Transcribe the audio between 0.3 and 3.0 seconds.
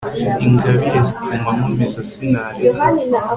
ingabire zituma nkomeza sinareka